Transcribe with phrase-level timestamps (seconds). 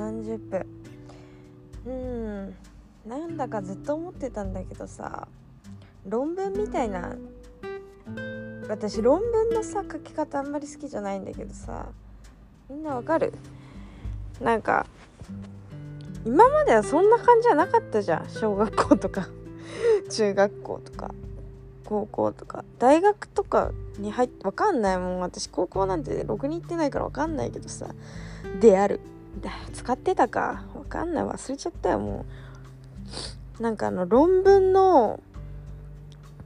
[0.00, 0.66] 30分。
[1.86, 2.54] うん。
[3.06, 5.26] なんだかずっと思ってたんだけどさ
[6.06, 7.16] 論文みたいな
[8.68, 11.86] 私論文のさ書き方あんまり好きじゃないんだけどさ
[12.68, 13.32] みんなわかる？
[14.40, 14.86] なんか
[16.26, 18.28] 今まではそんな感じじゃなかったじゃん。
[18.28, 19.28] 小学校とか
[20.10, 21.14] 中学校とか
[21.86, 22.64] 高校とか。
[22.78, 25.20] 大学とかに入ってわかんないもん。
[25.20, 27.86] 私高校なんてろくに行ってないからわかんないけどさ
[28.60, 29.00] である。
[29.72, 30.64] 使ってたか。
[30.74, 31.24] わかんない。
[31.24, 32.26] 忘れちゃったよも
[33.58, 33.62] う。
[33.62, 35.20] なんかあの論文の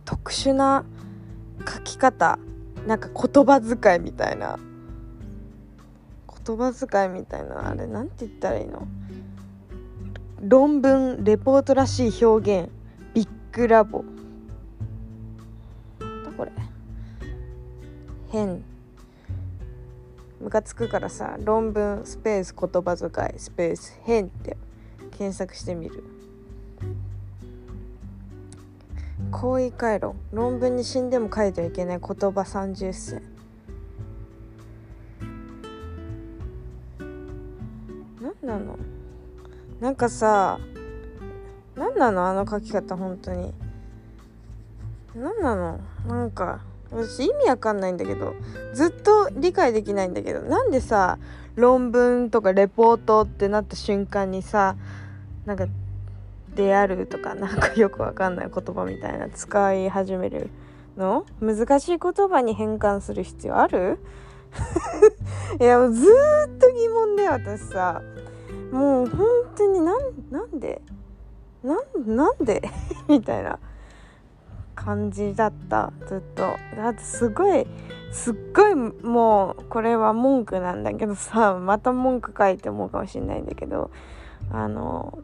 [0.04, 0.84] 特殊な
[1.68, 2.38] 書き方。
[2.86, 4.58] なんか言葉遣いみたいな。
[6.46, 7.70] 言葉遣いみたいな。
[7.70, 8.86] あれなんて言ったらいいの？
[10.42, 12.70] 論文レポートらしい表現。
[13.14, 14.04] ビッグラボ。
[15.98, 16.06] だ
[16.36, 16.52] これ。
[18.30, 18.62] 変。
[20.44, 24.58] ムカつくからさ論文スペース言葉遣いスペース変って
[25.16, 26.04] 検索してみる。
[29.30, 30.12] 行為回路。
[30.32, 33.22] 論文に死んでも書いてはいけない言葉30選。
[38.20, 38.76] 何なの？
[39.80, 40.60] なんかさ
[41.74, 42.26] 何なの？
[42.28, 43.54] あの書き方本当に。
[45.14, 45.80] 何なの？
[46.06, 46.60] なんか
[46.94, 48.34] 私意味わかんないんだけど
[48.72, 51.18] ずっと理解できないんだけどなんでさ
[51.56, 54.76] 論文とかレポートってなった瞬間にさ
[55.46, 55.66] なんか
[56.54, 60.50] 「である」とかなんかよくわかんない言葉みたいな使い始める
[60.96, 61.26] の？
[61.40, 63.98] 難しい言葉に変換する必要ある？
[65.60, 66.04] いやもうず
[66.48, 68.02] っと疑問で私さ。
[68.70, 70.00] もう本当になん
[70.30, 70.82] なんで？
[71.62, 72.62] なんなんで？
[73.08, 73.58] みたいな。
[74.84, 75.92] 感じだった。
[76.06, 76.42] ずっと。
[76.76, 77.66] だってすごい
[78.12, 83.90] すっごいもうこれは文句なんだけどさまた文句書いて思うかもしんないんだけど
[84.52, 85.18] あの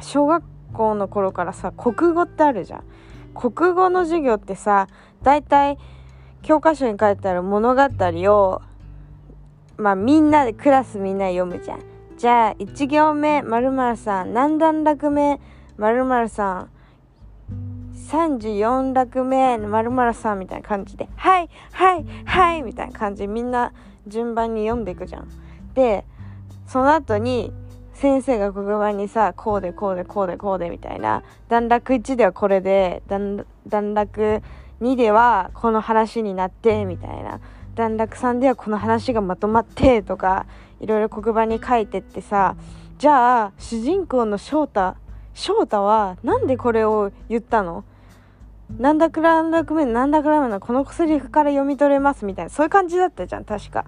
[0.00, 2.84] 小学校の頃からさ国語ってあるじゃん。
[3.34, 4.86] 国語の授業ってさ
[5.22, 5.78] 大体
[6.42, 8.62] 教科書に書いてある物語を
[9.76, 11.80] まあみんなでクラスみんな読むじゃん。
[12.16, 14.34] じゃあ1行目〇〇さん。
[14.34, 15.40] 何段落目？
[15.78, 16.70] 〇〇さん。
[18.10, 23.72] 34落目まるまるさんみたいな感じで「はいはいはい」みたいな感じでみんな
[24.06, 25.28] 順番に読んでいくじゃん。
[25.74, 26.04] で
[26.66, 27.52] その後に
[27.94, 33.44] 先生が黒板にさこうでこうでこうでこうでみたいな段落1ではこれで段
[33.94, 34.42] 落
[34.80, 37.40] 2ではこの話になってみたいな
[37.74, 40.46] 段落3ではこの話がまとまってとか
[40.80, 42.56] いろいろ黒板に書いてってさ
[42.98, 44.94] じゃあ主人公の翔太
[45.32, 47.84] 翔太はなんでこれを言ったの？
[48.78, 53.84] なんだくらんだくめなんだくらめのこのセリフから読み取れますみたいなそういう感じだったじゃん確か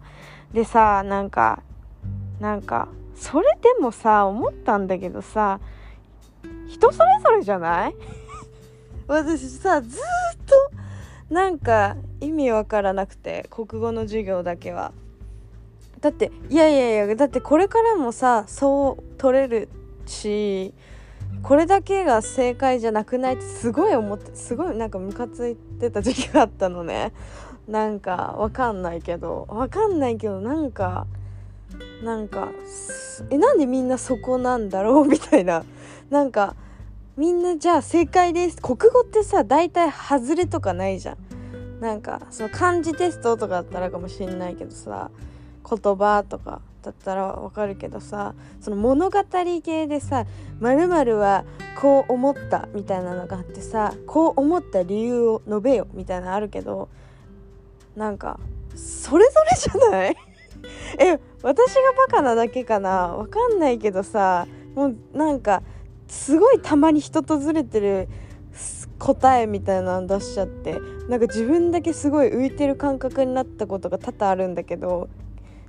[0.53, 1.63] でさなんか
[2.41, 5.61] なんかそれでもさ思ったんだけどさ
[6.69, 7.95] 人それぞれじゃない
[9.09, 10.01] 私さずっ
[11.29, 14.93] となんか意味わからなくて国語の授業だけは
[16.01, 19.69] だっていやいやいやだってこれからもさそう取れる
[20.07, 20.73] し
[21.47, 27.13] これだけが正解じゃなくないってすごい思ってすごいなんかムカついてた時期があったのね。
[27.69, 31.07] なんかわかんないけどわかんないけどなんか
[32.03, 32.49] なんか
[33.31, 35.07] えなんでみんなそこなんだろう？
[35.07, 35.65] みたいな。
[36.11, 36.57] なんか
[37.17, 38.61] みんなじゃあ正解です。
[38.61, 41.17] 国語ってさ大体外れとかないじゃん。
[41.81, 45.13] なんかその漢字テストとかだったらかもしんないけどさ
[45.63, 46.61] 言葉とか。
[46.87, 49.19] だったらわかるけどさその物語
[49.63, 50.25] 系でさ
[50.61, 51.45] 「まるは
[51.81, 56.89] こう思った」みたいなのがあってさこう思った理由を述べよみたいなのあるけど
[57.97, 58.39] なんか
[58.77, 60.17] それぞれじゃない？
[60.99, 63.09] え私がバカなだけかな？
[63.17, 64.47] わかんないけどさ
[64.77, 65.63] もうなんか
[66.07, 68.09] すごいたまに人とずれてる
[69.01, 75.09] 答えみたいなの出しちゃってなんか自分だけすごい浮いてる感覚になったことが多々あるんだけど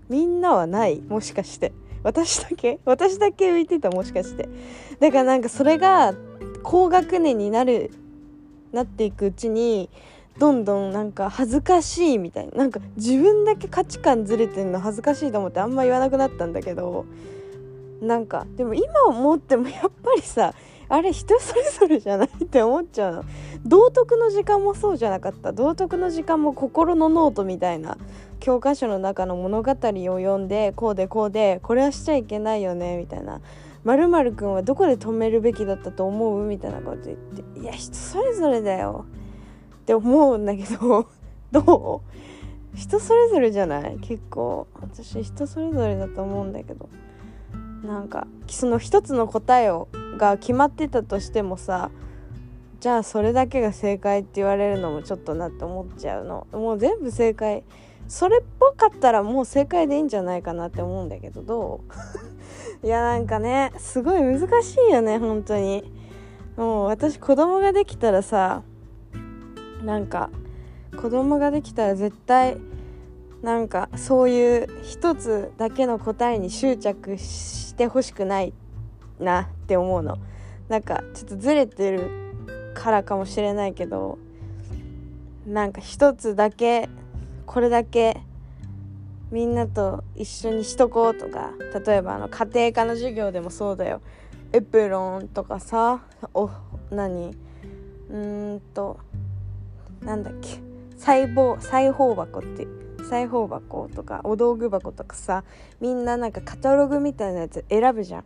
[0.09, 1.73] みんなはないもしかして。
[2.03, 2.79] 私だけ？
[2.85, 4.47] 私だけ浮いてたもしかして。
[4.99, 6.13] だからなんかそれが
[6.63, 7.91] 高学年になる
[8.71, 9.89] なっていくうちに
[10.37, 12.57] どんどんなんか恥ずかしいみたいな。
[12.57, 17.05] なんか自分だけ価値観ずれてるの恥ずかしいと思ってあんま言わなくなったんだけど。
[17.99, 20.53] なんかでも今思ってもやっぱりさ
[20.87, 23.23] あれ人それぞれじゃないって思っちゃうの。
[23.65, 25.51] 道徳の時間もそうじゃなかった。
[25.51, 27.97] 道徳の時間も心のノートみたいな
[28.39, 33.41] 教科書の中の物語を読んでこうでこうでこれはしちゃいけないよねみたいな
[33.83, 39.05] 「まるくんはどこで止めるべきだったと思う?」みたいなこと言って「いや人それぞれだよ」
[39.75, 41.07] って思うんだけど。
[41.49, 42.77] どう？
[42.77, 43.97] 人それぞれじゃない？
[44.01, 44.67] 結構。
[44.81, 46.89] 私人それぞれだと思うんだけど。
[47.83, 49.87] なんかその一つの答えを
[50.17, 51.89] が決まってたとしてもさ
[52.81, 56.47] じゃあそれだけが正解って言われるのもちょっとなって思っちゃうの。
[56.51, 57.63] もう全部正解。
[58.07, 61.81] それっぽかったらもう正解でいいんじゃないかなって思うんだけどど
[62.83, 62.85] う？
[62.85, 65.91] いやなんかねすごい難しいよね本当に。
[66.55, 68.63] もう私子供ができたらさ
[69.83, 70.31] なんか
[70.99, 72.57] 子供ができたら絶対
[73.43, 78.53] なんかそういう一つだけの答えに執着してほしくない
[79.19, 80.17] なって思うの。
[80.67, 82.09] なんかちょっとずれてる
[82.73, 84.17] からかもしれないけど
[85.45, 86.89] なんか一つだけ
[87.47, 88.21] これだけ
[89.31, 91.53] みんなと一緒にしとこうとか
[91.85, 94.01] 例えばあの家庭科の授業でもそうだよ。
[94.53, 96.01] エプロンとかさ
[96.33, 96.49] お
[96.91, 97.35] 何？
[98.09, 98.99] うーんと
[100.01, 100.59] なんだっけ？
[100.97, 102.67] 裁縫裁縫箱って
[103.09, 105.43] 裁縫箱とかお道具箱とかさ
[105.81, 108.23] みんななんかカタログみたいなやつ選ぶじゃん。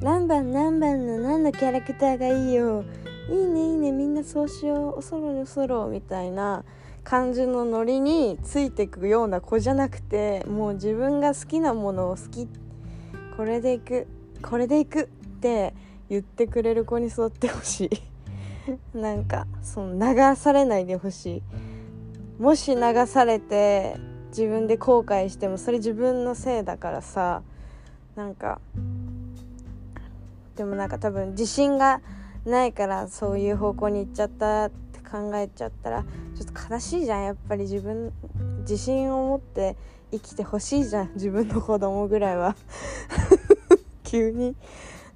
[0.00, 2.84] 何番何番の何のキャラクターがいいよ。
[3.28, 4.98] いいねいいねみんなそうしよう。
[4.98, 6.64] おそろおそろみたいな
[7.04, 12.48] 感じのノリについてくような子じゃなくてもう自分が好きなものを好き
[13.36, 14.06] これでいく
[14.42, 15.06] これでいくっ
[15.40, 15.74] て
[16.08, 17.90] 言ってくれる子に育ってほしい。
[18.96, 21.38] なんかその流されないでほし
[22.38, 22.42] い。
[22.42, 23.96] もし流されて
[24.28, 27.42] 自分で後悔してもそれ自分のせいだからさ。
[28.16, 28.60] なんか
[30.56, 32.02] でもなんか多分自信が
[32.44, 36.04] ないからそういう方向に行っちゃったって考えちゃったら
[36.40, 38.14] ちょっと悲しいじゃんやっぱり自分
[38.60, 39.76] 自信を持って
[40.10, 42.56] 生きてほしいじゃん 自分の子供ぐらいは。
[44.04, 44.56] 急に。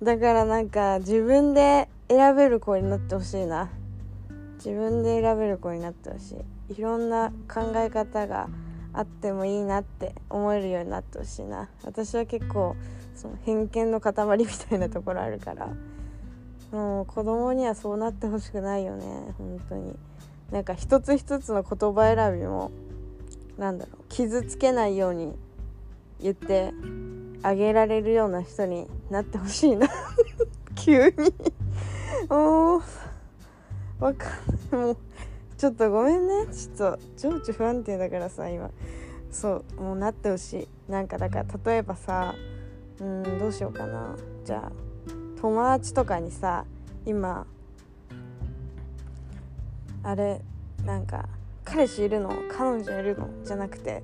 [0.03, 3.71] だからなんか自分で選べる子になってほしいな。
[4.57, 6.37] 自分で選べる子になってほし
[6.69, 6.75] い。
[6.75, 8.51] いろんな考え方が
[8.93, 11.71] あってもいいなって思えるようになってほしいな。
[11.85, 12.77] 私は結構
[13.15, 15.71] その偏見の塊みたいなところあるから。
[16.71, 19.97] もう子供にはそうなってほしくないよね本当に。
[20.55, 22.71] なんか一つ一つの言葉選びも
[23.59, 25.35] なんだろう傷つけないように
[26.21, 26.73] 言って
[27.43, 29.89] あげられるような人になってほしいな。
[30.77, 31.35] 急に。
[32.29, 32.81] もう
[33.99, 34.29] わか
[34.77, 34.81] んない。
[34.87, 34.97] もう
[35.59, 36.47] ちょっとごめんね。
[36.47, 38.71] ちょっと情緒不安定だからさ今。
[39.33, 40.91] そうもうなってほしい。
[40.91, 42.33] なんかだから例えばさ
[43.01, 44.15] うんどうしようかな。
[44.45, 44.73] じゃあ
[45.41, 46.65] 友達とかにさ
[47.05, 47.45] 今
[50.05, 50.41] あれ
[50.85, 51.29] なんか
[51.65, 52.31] 彼氏いるの？
[52.57, 53.29] 彼女いるの？
[53.43, 54.03] じゃなくて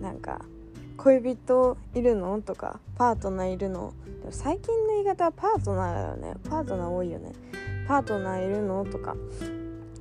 [0.00, 0.40] なんか
[0.96, 2.40] 恋人いるの？
[2.40, 3.92] とかパートナーいるの？
[4.20, 6.34] でも最近の言い方はパートナーだよね。
[6.48, 7.32] パートナー多いよね。
[7.86, 8.84] パートナーいるの？
[8.86, 9.14] とか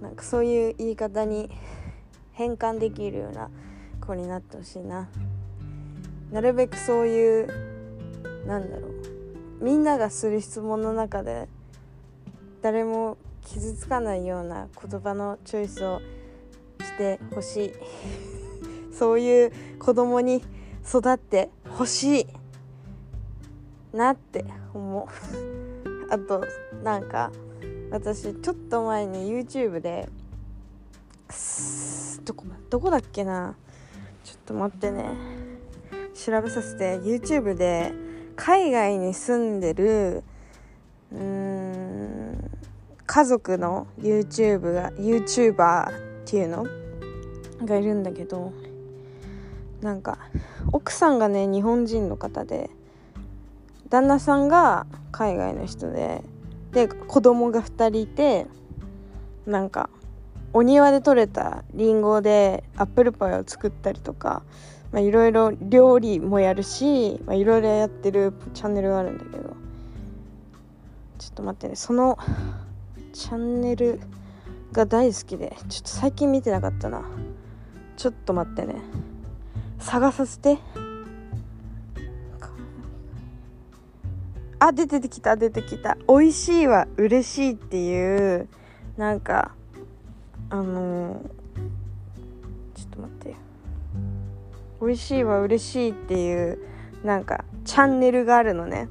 [0.01, 1.49] なんかそういう言い方に
[2.31, 3.49] 変換できるような
[3.99, 5.09] 子になってほしいな。
[6.31, 7.47] なるべくそういう
[8.47, 9.63] なんだろう。
[9.63, 11.49] みんながする質問の中で
[12.61, 13.17] 誰も
[13.51, 16.01] 傷つかないような言葉のチョイスを
[16.81, 17.73] してほしい。
[18.93, 20.43] そういう子供に
[20.87, 22.27] 育ってほしい
[23.91, 25.07] なって思う。
[26.13, 26.45] あと
[26.83, 27.31] なんか
[27.89, 30.07] 私ちょっと前に YouTube で
[32.25, 33.55] どこどこだっけな。
[34.23, 35.09] ちょっと待ってね。
[36.13, 36.99] 調べさせて。
[36.99, 37.93] YouTube で
[38.35, 40.23] 海外に住んでる
[41.11, 42.08] うーん
[43.11, 45.91] 家族の YouTube が YouTuber っ
[46.25, 46.67] ていうの？
[47.65, 48.53] がいるんだけど
[49.81, 50.19] なんか
[50.71, 52.69] 奥さんがね日本人の方で
[53.89, 56.21] 旦那さんが海外の人で
[56.71, 58.45] で子供が2人いて
[59.47, 59.89] なんか
[60.53, 64.43] お庭で採れたりんごでアップルパイを作ったりとか
[64.93, 69.55] いろいろ料理もやるしいろいろやってるチャンネルがあるんだけど。
[71.19, 72.17] ちょっと待ってねその
[73.13, 73.99] チャンネル
[74.71, 77.03] が大好きでちょっと最近見てなかったな。
[77.97, 78.75] ちょっと待ってね。
[79.79, 80.57] 探させて。
[84.59, 85.97] あ出てきた出てきた。
[86.07, 88.47] 美味しいは嬉しいっていう
[88.97, 89.55] なんか
[90.49, 91.19] あのー、
[92.75, 93.35] ちょっと待って
[94.81, 96.59] 美味しいは嬉しいっていう
[97.03, 98.89] なんかチャンネルがあるのね。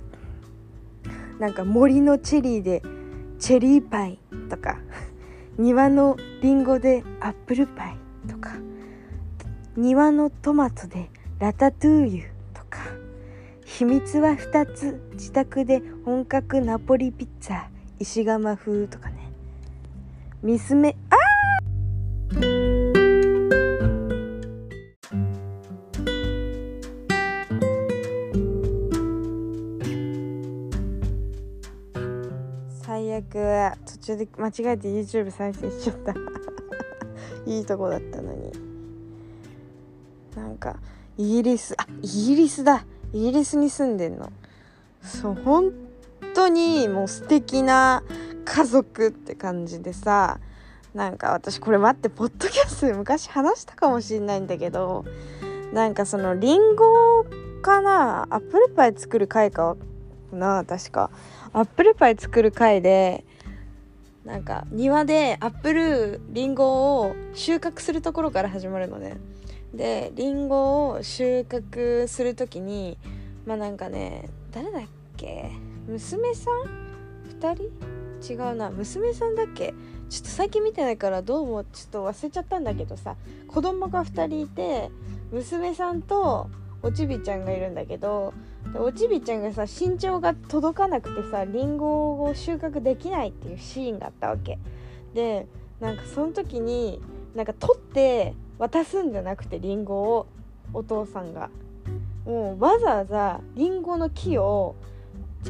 [1.38, 2.82] なんか森のチェリーで
[3.38, 4.18] チェリーパイ
[4.48, 4.78] とか
[5.58, 7.96] 庭のリンゴでアップルパイ
[8.28, 8.52] とか
[9.76, 12.80] 庭のトマトでラタトゥーユとか
[13.64, 17.66] 秘密は2つ自宅で本格ナポリピッツァ
[18.00, 19.16] 石窯風とかね。
[20.42, 22.57] 娘あー！
[34.08, 36.14] 途中で間違えて YouTube 再生しちゃった。
[37.44, 38.52] いいとこだったのに。
[40.34, 40.76] なんか
[41.18, 42.86] イギリスあイギリスだ。
[43.12, 44.32] イギリスに住んでんの。
[45.02, 45.72] そう本
[46.32, 48.02] 当にもう素敵な
[48.46, 50.40] 家族って感じでさ
[50.94, 55.04] なんか私これ待ってポッドキャストで昔話したかもしんないんだけど
[55.72, 57.26] なんかそのリンゴ
[57.60, 58.26] かな？
[58.30, 59.76] アップルパイ作る回か
[60.32, 61.10] な確か。
[61.52, 63.24] アップルパイ作る回で
[64.24, 69.16] なんか庭でアップルリンゴを収穫するところから始まるのね。
[69.74, 72.98] でリンゴを収穫する時に
[73.46, 74.82] まあなんかね誰だっ
[75.16, 75.50] け？
[75.86, 77.70] 娘さん？2
[78.20, 78.32] 人？
[78.32, 78.70] 違うな。
[78.70, 79.74] 娘さんだっけ？
[80.10, 83.16] ちょっと最近見てないからどうもちょっと忘れちゃったんだけどさ。
[83.46, 84.90] 子供が2人いて
[85.30, 86.50] 娘さんと
[86.82, 88.34] おちびちゃんがいるんだけど
[88.72, 94.58] でおちびちゃんがさ身長が届かなくてさりんごを収穫できないっていうシーンがあったわけ。
[95.14, 95.46] で
[95.80, 97.00] なんかその時に
[97.34, 100.26] なんか取って渡すんじゃなくてりんごを
[100.72, 101.50] お父さんが。
[102.26, 104.76] もうわざわざりんごの木を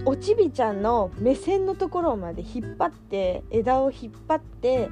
[0.05, 4.89] おちびちゃんの目線のところまで引っ張って枝を引っ張って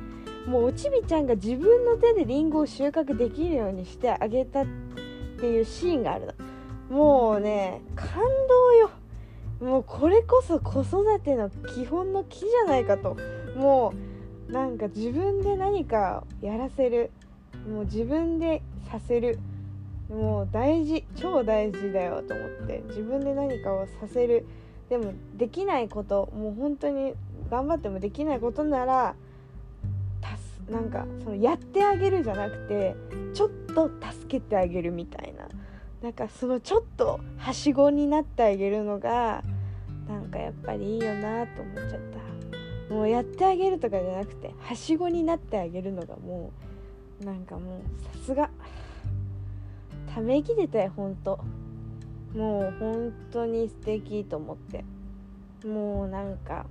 [0.49, 4.67] もうおちびちゃんが自分の手でりんごを収穫できるようにしてあげたっ
[5.39, 6.33] ていうシーンがあるの。
[6.91, 8.91] もうね感動よ。
[9.61, 13.17] もうこれこそ子育ての基本の木じゃないかと。
[13.57, 13.95] も
[14.49, 17.11] うなんか自分で何かやらせる。
[17.69, 19.39] もう自分でさせる。
[20.09, 21.05] もう大事。
[21.17, 22.83] 超大事だよと思って。
[22.89, 24.47] 自分で何かをさせる。
[24.89, 26.31] でもできないこと。
[26.35, 27.15] もう本当に
[27.51, 29.15] 頑張ってもできないことなら
[30.71, 32.97] なんかそのやってあげるじゃなくて
[33.35, 35.47] ちょっと助けてあげるみたいな。
[36.07, 39.43] なんかそのちょっとはしごになってあげるのが
[40.09, 42.01] なんかやっぱりいいよなと思っちゃっ
[42.89, 42.95] た。
[42.95, 46.53] もうやってあげるとかじゃなくてはしごになってあげるのがも
[47.21, 48.51] うなんかもうさすが。
[50.15, 51.41] ため息出たよほんと。
[52.37, 54.85] もう本当に素敵と思って。
[55.67, 56.67] もうなんか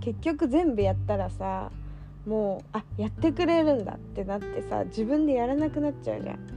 [0.00, 1.70] 結局全部やったらさ
[2.26, 6.53] もうあやってくれるんだってなってさ自分でやらなくなっちゃうじゃん。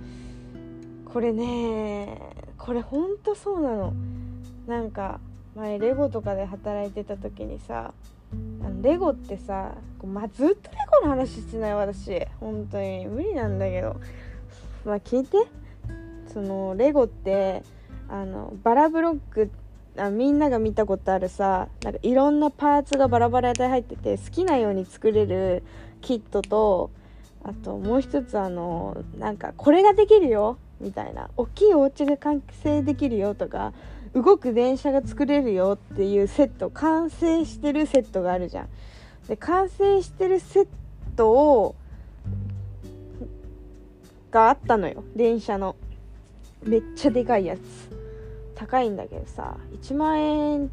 [1.17, 2.19] これね
[2.59, 3.91] これほんとそうなの。
[4.67, 5.19] なんか
[5.55, 7.91] 前レゴとかで働いてた時にさ
[8.63, 9.73] あのレゴってさ、
[10.05, 12.23] ま、ずっとレゴの話してない私。
[12.39, 13.07] 本当に。
[13.07, 13.95] 無理なんだけど。
[14.85, 15.37] まあ聞いて。
[16.31, 17.63] そのレゴって
[18.09, 19.49] あのバラブロック
[19.97, 25.63] あみんなが見たことあるさなんかいろんなパーツがバラバラで入ってて好きなように作れる
[25.99, 26.91] キットと
[27.43, 30.59] あともう一つあのなんかこれができるよ。
[30.79, 31.29] みたいな。
[31.37, 33.73] 大きいお家が完成できるよとか
[34.13, 38.69] 動く電車が作れるよっていうセット完成してるセットがあるじゃん。
[39.27, 40.67] で完成してるセッ
[41.15, 41.75] トを
[44.31, 45.03] があったのよ。
[45.15, 45.75] 電車の。
[46.63, 47.59] めっちゃでかいやつ。
[48.55, 50.71] 高いんだけどさ1万円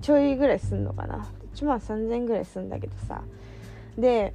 [0.00, 1.26] ちょいぐらいすんのかな。
[1.54, 3.22] 1万3000円ぐらいすんだけどさ。
[3.98, 4.32] で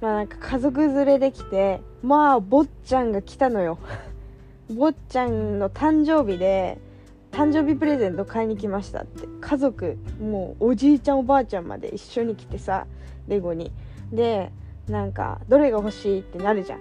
[0.00, 3.78] まあなんか家族連れで来てまあ坊ちゃんが来たのよ。
[4.70, 6.78] 坊ちゃんの誕生日で
[7.30, 9.26] 誕生日プレゼント買いに来ましたって。
[9.40, 12.86] 家族もうおじいちゃんおばあちゃんまで一緒に来てさ
[13.28, 13.72] レゴに。
[14.12, 14.50] で
[14.88, 16.80] なんかどれが欲しいってなるじゃん。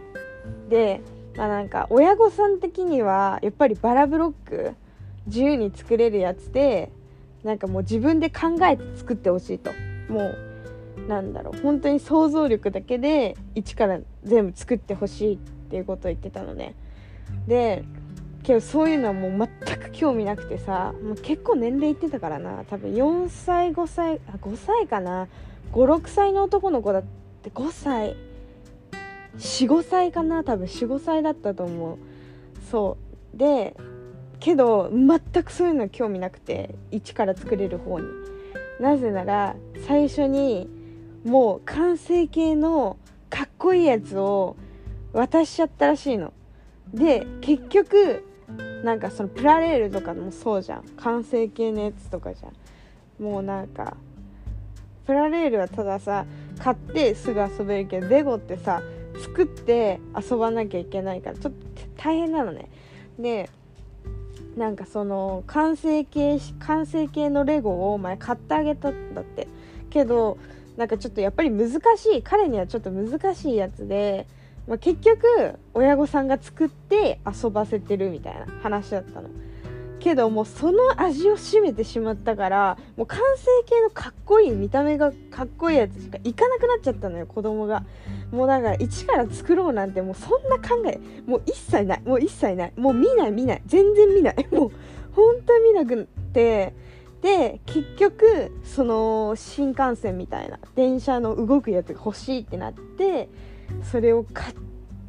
[0.70, 1.02] で
[1.36, 4.72] まあなんか親御さん的にはやっぱりバラブロック
[5.28, 6.92] 自由に作れるやつで
[7.44, 9.72] なんかもう自分で考えて作ってほしいと。
[10.10, 11.62] もうなんだろう。
[11.62, 16.76] 本当に想像力だけで一から全部作ってほしいっていうことを言ってたのね。
[17.48, 17.84] で
[18.44, 22.64] けどそういうのはもう全く興味なくてさもう結構年齢いってたからな。
[22.70, 25.28] 多分4歳5歳あ5歳かな。
[25.74, 27.04] 56歳の男の子だっ
[27.44, 28.16] て5歳。
[29.38, 30.44] 45歳かな。
[30.44, 31.98] 多分45歳だったと思う。
[32.70, 32.98] そ
[33.34, 33.38] う。
[33.38, 33.76] で
[34.40, 38.08] けど全くそういうの興味なくて一から作れる方に。
[38.80, 40.68] なぜなら最初に
[41.24, 42.98] もう完成形の
[43.30, 44.56] かっこいいやつを
[45.14, 46.34] 渡しちゃったらしいの。
[46.94, 48.24] で結局
[48.84, 50.84] なんかそのプラレールとかもそうじゃん。
[50.98, 53.24] 完成形のやつとかじゃん。
[53.24, 53.96] もうなんか
[55.06, 56.26] プラレールはたださ
[56.60, 58.82] 買ってすぐ遊べるけどレゴってさ
[59.22, 61.60] 作って遊ばなきゃいけないからちょっと
[61.98, 62.70] 大変なのね。
[63.20, 63.50] で
[64.58, 69.48] なんかその完成形完成形のレゴをお前買ってあげたんだって。
[69.90, 70.38] けど
[70.78, 72.22] なんかちょっとやっぱり難しい。
[72.24, 74.26] 彼にはちょっと難しいやつで、
[74.72, 79.28] まあ、結局親御さんが作って遊ばせてるみたいな話だったの。
[80.00, 87.84] けどもうその味を占めてしまったからもう完成形のかっこいい見た目がかっこいいやつしかいかなくなっちゃったのよ子供が。
[88.32, 92.74] もうだから一から作ろうなんてもうそんな考えもう一切ないもう一切ない。
[92.78, 93.62] もう見ない見ない。
[93.66, 94.48] 全然見ない。
[94.56, 94.72] もう
[95.12, 96.74] 本当に見なくって。
[97.22, 103.30] で結局その新幹線みたいな電車の動くやつが欲しいってなって
[103.84, 104.56] それを買っ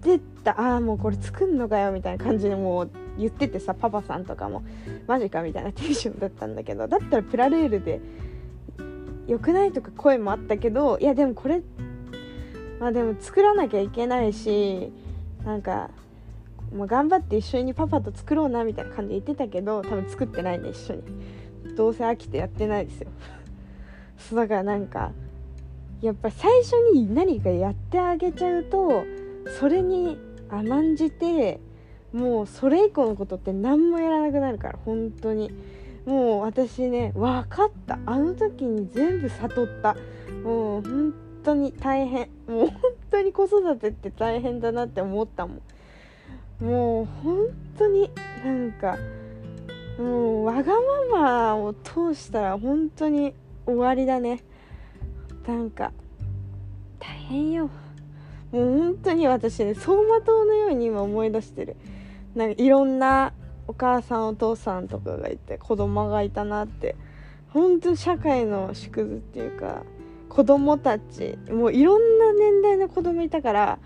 [0.02, 4.62] てったああもうこれ作んのかよみたいな感じでもう言っててさパパさんとかも
[5.06, 8.00] マジかみたいなテンションだったんだけどだったらプラレールで
[9.26, 11.62] 良くないとか声もあったけどいやでもこれ
[12.80, 14.92] まあでも作らなきゃいけないし
[15.44, 15.90] なんか
[16.74, 21.02] もう頑張って一緒にパパと作ろうなみたいな感じで言ってたけど多分作ってないね一緒に。
[21.76, 23.08] どうせ飽きてやってないですよ。
[24.18, 25.12] そうだからなんか
[26.02, 29.04] やっぱ最初に何かやってあげちゃうと
[29.58, 30.18] それに
[30.50, 31.60] 甘んじて
[32.12, 35.50] もうそれ以降のことって何もやらなくなるから本当に。
[36.04, 37.98] もう私ね分かった。
[38.06, 39.96] あの時に全部悟った。
[40.42, 42.28] もう本当に大変。
[42.48, 42.72] もう本
[43.10, 45.54] 当に子育てって大変だなって思ったも
[46.60, 46.64] ん。
[46.66, 47.46] もう本
[47.78, 48.10] 当に
[48.44, 48.98] なんか
[49.98, 50.72] もうわが
[51.10, 54.42] ままを通したら本当に終わりだね。
[55.46, 55.92] なんか
[56.98, 57.70] 大変よ。
[58.52, 61.76] もう本当に私ね走馬灯のように今思い出してる。
[62.34, 63.32] なんかいろんな
[63.66, 66.96] お母さんお父さんとかがいて子供がいたなって。
[67.52, 69.82] 本当に社会の縮図っていうか
[70.30, 73.78] 子供たちもういろんな年代の子供いたから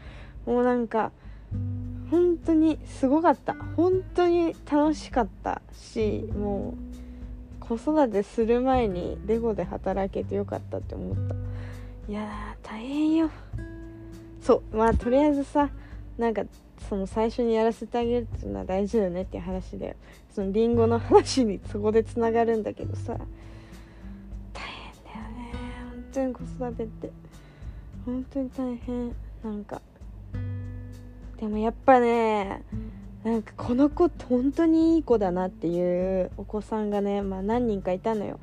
[0.46, 1.10] もうなんか
[2.08, 3.56] 本当にすごかった。
[3.76, 6.74] 本当に楽しかったしも
[7.60, 11.34] う子育てする前にレゴで働けてよかったって思った。
[12.08, 13.30] いや大変よ。
[14.40, 15.70] そうまあとりあえずさ
[16.16, 16.44] なんか
[16.88, 19.96] その最初にやらせてあげるっていうのは大事だよねっていう話で
[20.32, 23.16] そのりんごの話にそこでつながるんだけどさ。
[24.52, 25.52] 大変だよね
[25.90, 27.10] 本当に子育てって。
[28.04, 29.16] 本当に大変。
[29.42, 29.82] なんか。
[31.38, 32.62] でもやっぱね
[33.24, 38.38] なんかこの子って本当にいい子だなっていうお子さんがね、まあ、何人かいたのよ。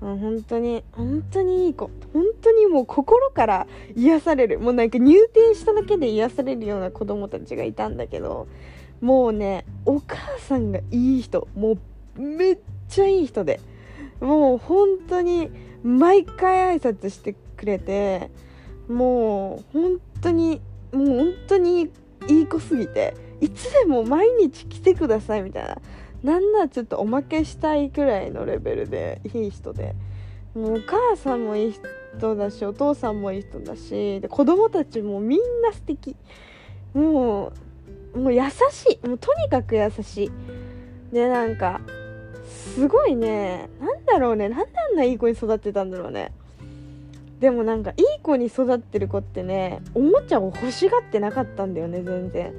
[0.00, 1.90] もう本当に本当にいい子。
[2.12, 4.58] 本当にもう心から癒される。
[4.58, 8.48] もうなんか入店しただけで癒されるような子供たちがいたんだけど
[9.00, 11.48] もうねお母さんがいい人。
[11.54, 11.78] も
[12.16, 12.58] うめっ
[12.88, 13.60] ちゃいい人で。
[14.20, 15.50] もう本当に
[15.82, 18.30] 毎回挨拶してくれて
[18.88, 20.60] もう本当に
[20.92, 21.90] もう本当に
[22.28, 25.78] いい子すぎていつでも毎日来てくださいみたいな。
[26.22, 29.94] なんならちょっとおまけしたいくらいのレベルでいい人で。
[30.54, 31.74] もうお母さんもいい
[32.18, 36.16] 人だしお父さんもいい人だしで子供たちもみんな素敵。
[36.92, 37.52] も
[38.14, 39.06] うもう優しい。
[39.06, 40.30] もうとにかく優しい。
[41.12, 41.80] でなんか
[42.74, 43.70] すごいね。
[43.80, 44.48] なんだろうね。
[44.48, 46.32] なんであんないい子に育ってたんだろうね。
[47.38, 52.52] でもなんかいい子に育ってる子ってねおもちゃを欲しがってなかったんだよね全然。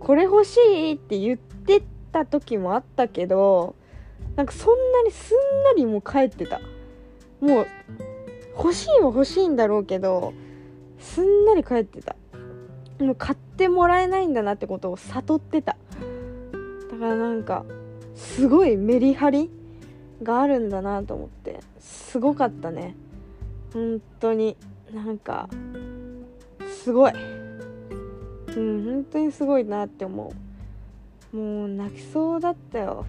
[0.00, 1.45] これ欲しいって言って
[2.16, 3.74] た時もあったけど
[4.36, 6.60] なんかそんなにすんなりもう帰ってた。
[7.40, 7.66] もう
[8.56, 10.32] 欲しいは欲しいんだろうけど
[10.98, 12.16] すんなり帰ってた。
[12.98, 15.76] もう買ってもらえないんだなってことを悟ってた。
[16.90, 17.64] だからなんか
[18.14, 19.50] すごいメリハリ
[20.22, 22.96] があるんだなと思ってすごかったね。
[23.74, 24.56] 本当に。
[24.94, 25.48] なんか
[26.82, 27.12] すごい。
[28.56, 30.45] うん本当にすごいなって思う。
[31.32, 33.06] もう泣きそうだったよ。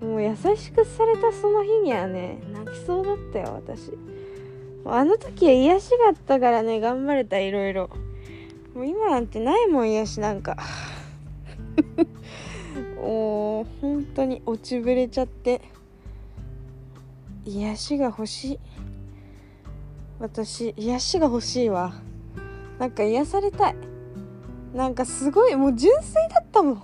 [0.00, 3.92] もう優しくされたその日にはね泣きそうだったよ私。
[4.86, 7.90] あの時は癒しがあったからね頑張れたいろいろ。
[8.74, 10.56] もう今なんてないもん癒しなんか。
[12.96, 15.60] もう本当に落ちぶれちゃって。
[17.44, 18.58] 癒しが欲しい。
[20.18, 21.94] 私癒しが欲しいわ。
[22.78, 23.89] なんか癒されたい。
[24.74, 26.82] なんかすごいもう純粋だったもん。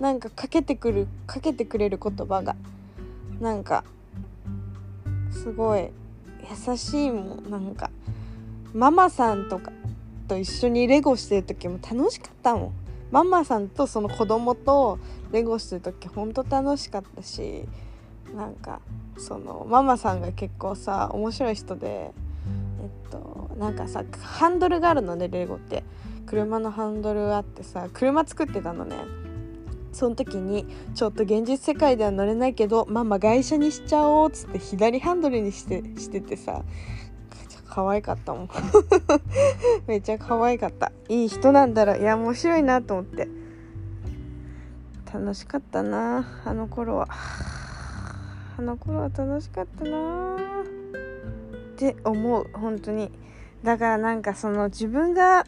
[0.00, 2.56] なんかかけてくるかけてくれる言葉が。
[3.40, 3.84] なんか
[5.30, 5.90] すごい
[6.68, 7.50] 優しいもん。
[7.50, 7.90] なんか
[8.72, 9.72] ママさんとか
[10.28, 12.72] と一緒にレゴしてる時も楽しかったもん。
[13.10, 14.98] ママさんとその子供と
[15.32, 17.64] レゴしてる時ほんと楽しかったし。
[18.34, 18.80] なんか
[19.18, 22.10] そのママさんが結構さ面白い人でえ
[23.08, 25.84] っとなんかさハンドルがあるのねレゴって。
[26.30, 28.94] 車のハンドルあってさ車作ってたのね。
[29.92, 30.64] その時に
[30.94, 36.62] ちょっと現実世界では乗れないけどママ外車にしちゃおうっつって左ハンドルにしてしててさ
[37.68, 38.48] 可愛かったもん。
[39.88, 40.92] めっちゃ可愛かった。
[41.08, 41.96] いい人なんだろ。
[41.96, 43.28] いや面白いなと思って。
[45.12, 47.08] 楽しかったなあの頃は。
[48.56, 50.36] あの頃は楽しかったな。
[50.36, 53.10] って思う本当に。
[53.64, 55.44] だからなんかその自分が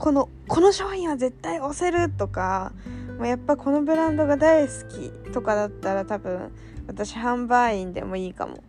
[0.00, 2.72] このこの商品は絶対押せるとか
[3.18, 6.50] もうやっぱこのブランドが大好きとかだったら多分
[6.86, 8.64] 私販売員でもいいかも。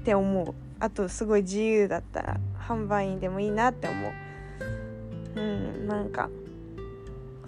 [0.00, 0.54] って思う。
[0.78, 4.12] あとすごい自由だったら販売員でもいいなって思う。
[5.34, 6.30] うんなんか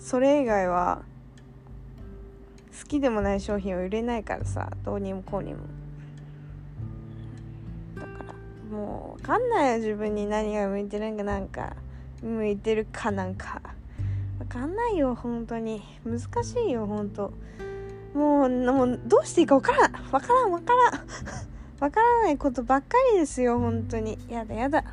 [0.01, 1.03] それ以外は
[2.77, 5.61] 好きでもない商品は売れないからさどうにもこうにも。
[7.95, 8.35] だから
[8.77, 11.77] もう分かんないよ自分に何が向いてるんかなんか。
[12.23, 13.61] 向いてるかなんか。
[14.39, 15.83] 分かんないよ本当に。
[16.05, 17.33] 難しいよ本当。
[18.15, 19.93] もうもうどうしていいか分からん。
[19.93, 21.07] 分からん分からん。
[21.81, 24.19] 分からないことばっかりですよ本当に。
[24.29, 24.85] やだやだ。